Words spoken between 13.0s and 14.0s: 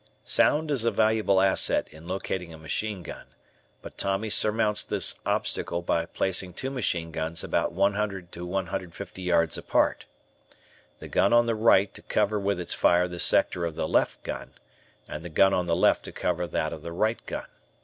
the sector of the